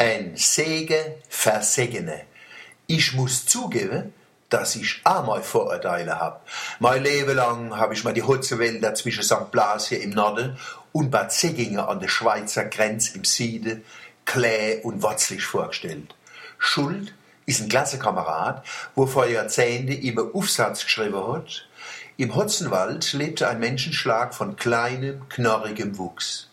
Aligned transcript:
Ein 0.00 0.36
Segen 0.36 1.14
versegene. 1.28 2.20
Ich 2.86 3.14
muss 3.14 3.46
zugeben, 3.46 4.14
dass 4.48 4.76
ich 4.76 5.00
auch 5.02 5.26
mal 5.26 5.42
Vorurteile 5.42 6.20
habe. 6.20 6.38
Mein 6.78 7.02
Leben 7.02 7.34
lang 7.34 7.76
habe 7.76 7.94
ich 7.94 8.04
mir 8.04 8.12
die 8.12 8.22
Hutzewälder 8.22 8.94
zwischen 8.94 9.24
St. 9.24 9.50
Blas 9.50 9.88
hier 9.88 10.00
im 10.00 10.10
Norden 10.10 10.56
und 10.92 11.10
Bad 11.10 11.32
Seggingen 11.32 11.80
an 11.80 11.98
der 11.98 12.06
Schweizer 12.06 12.66
Grenze 12.66 13.16
im 13.16 13.24
Süden 13.24 13.84
kläh 14.24 14.82
und 14.84 15.02
watzlig 15.02 15.44
vorgestellt. 15.44 16.14
Schuld 16.58 17.12
ist 17.46 17.60
ein 17.60 17.68
Klassenkamerad, 17.68 18.64
wo 18.94 19.04
vor 19.04 19.26
Jahrzehnten 19.26 20.00
immer 20.00 20.32
Aufsatz 20.32 20.84
geschrieben 20.84 21.26
hat. 21.26 21.66
Im 22.16 22.36
Hotzenwald 22.36 23.14
lebte 23.14 23.48
ein 23.48 23.58
Menschenschlag 23.58 24.32
von 24.32 24.54
kleinem, 24.54 25.28
knorrigem 25.28 25.98
Wuchs. 25.98 26.47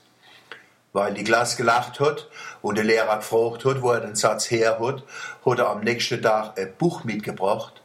Weil 0.96 1.14
die 1.14 1.26
Klasse 1.26 1.58
gelacht 1.58 2.00
hat 2.00 2.30
und 2.62 2.78
der 2.78 2.86
Lehrer 2.86 3.18
gefragt 3.18 3.66
hat, 3.66 3.82
wo 3.82 3.92
er 3.92 4.00
den 4.00 4.16
Satz 4.16 4.50
her 4.50 4.80
hat, 4.80 5.04
hat 5.46 5.60
er 5.60 5.68
am 5.68 5.82
nächsten 5.82 6.22
Tag 6.22 6.58
ein 6.58 6.74
Buch 6.78 7.04
mitgebracht, 7.04 7.82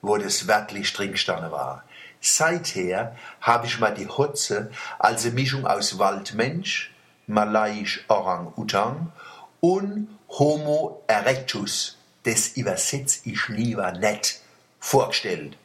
wo 0.00 0.16
das 0.16 0.46
wörtlich 0.46 0.92
drin 0.92 1.10
gestanden 1.10 1.50
war. 1.50 1.82
Seither 2.20 3.16
habe 3.40 3.66
ich 3.66 3.80
mal 3.80 3.92
die 3.92 4.06
Hotze 4.06 4.70
als 5.00 5.24
eine 5.24 5.34
Mischung 5.34 5.66
aus 5.66 5.98
Waldmensch, 5.98 6.94
malaiisch 7.26 8.04
Orang-Utang 8.06 9.10
und 9.58 10.06
Homo 10.28 11.02
erectus, 11.08 11.98
das 12.22 12.50
übersetze 12.50 13.22
ich 13.24 13.48
lieber 13.48 13.90
nicht, 13.90 14.38
vorgestellt. 14.78 15.56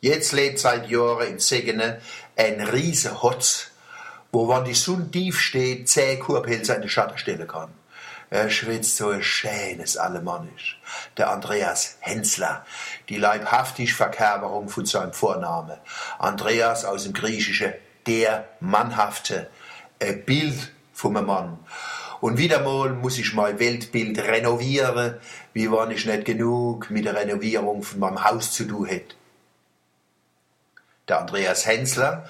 Jetzt 0.00 0.30
lebt 0.30 0.60
seit 0.60 0.88
Jahren 0.88 1.26
in 1.26 1.38
Segene 1.40 2.00
ein 2.36 2.60
riese 2.60 3.24
Hotz, 3.24 3.72
wo 4.36 4.46
wenn 4.50 4.66
die 4.66 4.74
Sonne 4.74 5.10
tief 5.10 5.40
steht, 5.40 5.88
zäh 5.88 6.18
Kurpilze 6.18 6.74
in 6.74 6.82
die 6.82 6.90
Schatten 6.90 7.16
stellen 7.16 7.48
kann. 7.48 7.70
Er 8.28 8.50
schwitzt 8.50 8.98
so 8.98 9.08
ein 9.08 9.22
schönes 9.22 9.96
Alemannisch. 9.96 10.78
Der 11.16 11.30
Andreas 11.30 11.96
Hensler, 12.00 12.66
die 13.08 13.16
leibhaftige 13.16 13.90
Verkörperung 13.90 14.68
von 14.68 14.84
seinem 14.84 15.14
Vorname. 15.14 15.80
Andreas 16.18 16.84
aus 16.84 17.04
dem 17.04 17.14
Griechischen, 17.14 17.72
der 18.06 18.46
Mannhafte, 18.60 19.48
ein 20.02 20.22
Bild 20.26 20.70
vom 20.92 21.14
Mann. 21.14 21.58
Und 22.20 22.36
wieder 22.36 22.60
mal 22.60 22.90
muss 22.90 23.16
ich 23.16 23.32
mein 23.32 23.58
Weltbild 23.58 24.18
renovieren, 24.18 25.14
wie 25.54 25.72
wenn 25.72 25.92
ich 25.92 26.04
nicht 26.04 26.26
genug 26.26 26.90
mit 26.90 27.06
der 27.06 27.14
Renovierung 27.14 27.82
von 27.82 28.00
meinem 28.00 28.22
Haus 28.22 28.52
zu 28.52 28.66
tun 28.66 28.84
hätte. 28.84 29.16
Der 31.08 31.20
Andreas 31.20 31.64
Hensler 31.64 32.28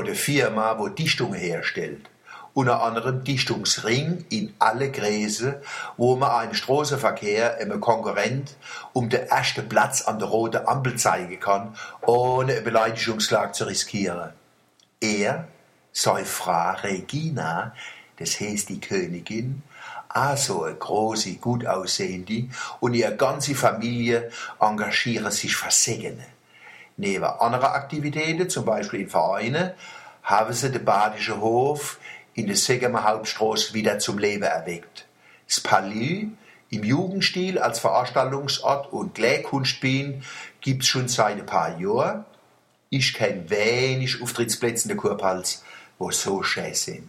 hat 0.00 0.06
eine 0.06 0.14
Firma, 0.14 0.78
wo 0.78 0.88
Dichtungen 0.88 1.34
herstellt 1.34 2.08
unter 2.56 2.82
anderem 2.82 3.22
Dichtungsring 3.22 4.24
in 4.30 4.54
alle 4.58 4.90
Gräse, 4.90 5.60
wo 5.98 6.16
man 6.16 6.48
im 6.48 6.54
Straßenverkehr 6.54 7.58
einem 7.58 7.82
Konkurrent 7.82 8.56
um 8.94 9.10
den 9.10 9.26
ersten 9.26 9.68
Platz 9.68 10.00
an 10.00 10.18
der 10.18 10.28
roten 10.28 10.66
Ampel 10.66 10.96
zeigen 10.96 11.38
kann, 11.38 11.76
ohne 12.06 12.54
eine 12.54 12.62
Beleidigungsklage 12.62 13.52
zu 13.52 13.64
riskieren. 13.64 14.32
Er, 15.02 15.48
seine 15.92 16.24
Frau 16.24 16.70
Regina, 16.82 17.74
das 18.18 18.40
heißt 18.40 18.70
die 18.70 18.80
Königin, 18.80 19.62
also 20.08 20.64
eine 20.64 20.76
große, 20.76 21.34
gut 21.34 21.66
aussehende 21.66 22.48
und 22.80 22.94
ihre 22.94 23.16
ganze 23.16 23.54
Familie 23.54 24.30
engagieren 24.58 25.30
sich 25.30 25.54
für 25.54 25.70
Segene. 25.70 26.24
Neben 26.96 27.24
anderen 27.24 27.66
Aktivitäten, 27.66 28.48
zum 28.48 28.64
Beispiel 28.64 29.00
in 29.00 29.10
Vereinen, 29.10 29.72
haben 30.22 30.52
sie 30.52 30.70
den 30.70 30.84
Badischen 30.84 31.40
Hof 31.40 31.98
in 32.34 32.46
der 32.46 32.56
Segemer 32.56 33.04
Hauptstraße 33.04 33.74
wieder 33.74 33.98
zum 33.98 34.18
Leben 34.18 34.42
erweckt. 34.42 35.06
Das 35.46 35.60
Palais 35.60 36.28
im 36.70 36.84
Jugendstil 36.84 37.58
als 37.58 37.78
Veranstaltungsort 37.78 38.92
und 38.92 39.14
Gläkunstbien 39.14 40.24
gibt's 40.60 40.88
schon 40.88 41.08
seit 41.08 41.38
ein 41.38 41.46
paar 41.46 41.78
Jahren. 41.78 42.24
Ich 42.90 43.14
kenne 43.14 43.48
wenig 43.50 44.22
Auftrittsplätze 44.22 44.84
in 44.84 44.88
der 44.88 44.96
Kurpals, 44.96 45.64
wo 45.98 46.10
so 46.10 46.42
schön 46.42 46.74
sind. 46.74 47.08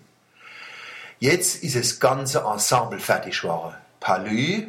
Jetzt 1.19 1.63
ist 1.63 1.75
das 1.75 1.99
ganze 1.99 2.41
Ensemble 2.41 2.99
fertig 2.99 3.41
geworden. 3.41 3.75
Palais, 3.99 4.67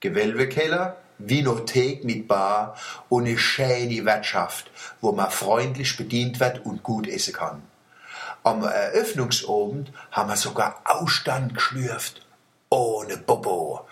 Gewölbekeller, 0.00 0.96
Vinothek 1.28 2.04
mit 2.04 2.28
Bar 2.28 2.76
und 3.08 3.26
eine 3.26 3.38
schöne 3.38 4.04
Wirtschaft, 4.04 4.70
wo 5.00 5.12
man 5.12 5.30
freundlich 5.30 5.96
bedient 5.96 6.40
wird 6.40 6.64
und 6.64 6.82
gut 6.82 7.06
essen 7.06 7.34
kann. 7.34 7.62
Am 8.42 8.62
Eröffnungsabend 8.64 9.92
haben 10.10 10.30
wir 10.30 10.36
sogar 10.36 10.80
Ausstand 10.84 11.54
geschlürft. 11.54 12.26
Ohne 12.70 13.16
Bobo. 13.16 13.86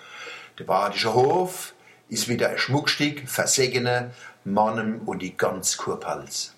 Der 0.58 0.64
Badische 0.64 1.12
Hof 1.12 1.74
ist 2.08 2.28
wieder 2.28 2.50
ein 2.50 2.58
Schmuckstück 2.58 3.28
für 3.28 3.46
Segene, 3.46 4.12
Mannem 4.44 5.02
und 5.04 5.20
die 5.20 5.36
ganz 5.36 5.76
Kurpals. 5.76 6.54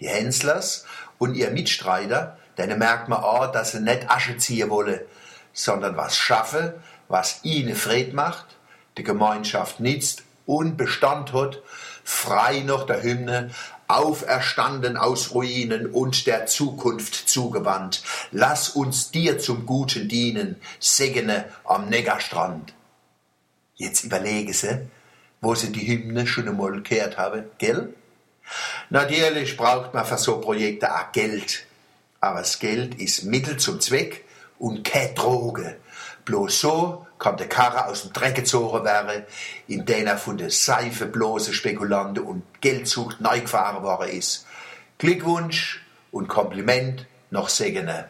Die 0.00 0.08
Henslers 0.08 0.84
und 1.18 1.34
ihr 1.34 1.50
Mitstreiter, 1.50 2.38
denen 2.58 2.78
merkt 2.78 3.08
man 3.08 3.22
auch, 3.22 3.52
dass 3.52 3.72
sie 3.72 3.80
nicht 3.80 4.10
Asche 4.10 4.36
ziehen 4.38 4.68
wollen, 4.70 5.00
sondern 5.52 5.96
was 5.96 6.16
schaffen, 6.16 6.72
was 7.08 7.44
ihnen 7.44 7.76
Fried 7.76 8.14
macht, 8.14 8.46
die 8.96 9.02
Gemeinschaft 9.02 9.80
nützt 9.80 10.22
und 10.46 10.76
Bestand 10.76 11.32
hat, 11.32 11.62
frei 12.04 12.60
nach 12.60 12.84
der 12.84 13.02
Hymne, 13.02 13.50
auferstanden 13.88 14.96
aus 14.96 15.34
Ruinen 15.34 15.86
und 15.86 16.26
der 16.26 16.46
Zukunft 16.46 17.14
zugewandt. 17.28 18.02
Lass 18.30 18.70
uns 18.70 19.10
dir 19.10 19.38
zum 19.38 19.66
Guten 19.66 20.08
dienen, 20.08 20.56
Segene 20.78 21.44
am 21.64 21.88
Negerstrand. 21.88 22.72
Jetzt 23.74 24.04
überlege 24.04 24.54
sie, 24.54 24.88
wo 25.40 25.54
sie 25.54 25.72
die 25.72 25.86
Hymne 25.86 26.26
schon 26.26 26.48
einmal 26.48 26.80
gehört 26.82 27.18
haben, 27.18 27.44
gell? 27.58 27.94
Natürlich 28.90 29.56
braucht 29.56 29.94
man 29.94 30.04
für 30.04 30.18
so 30.18 30.40
Projekte 30.40 30.92
auch 30.94 31.12
Geld. 31.12 31.66
Aber 32.20 32.40
das 32.40 32.58
Geld 32.58 32.94
ist 32.96 33.24
Mittel 33.24 33.56
zum 33.56 33.80
Zweck 33.80 34.24
und 34.62 34.84
keine 34.84 35.12
Droge. 35.14 35.76
Bloß 36.24 36.60
so 36.60 37.06
kann 37.18 37.36
der 37.36 37.48
Karre 37.48 37.86
aus 37.86 38.02
dem 38.02 38.12
Dreck 38.12 38.36
gezogen 38.36 38.84
werden, 38.84 39.24
in 39.66 39.84
den 39.84 40.06
er 40.06 40.16
von 40.16 40.38
der 40.38 40.50
Seife 40.50 41.06
bloße 41.06 41.52
Spekulanten 41.52 42.22
und 42.22 42.44
Geldsucht 42.60 43.20
neu 43.20 43.40
gefahren 43.40 43.82
worden 43.82 44.10
ist. 44.10 44.46
Glückwunsch 44.98 45.84
und 46.12 46.28
Kompliment 46.28 47.06
noch 47.30 47.48
Segene. 47.48 48.08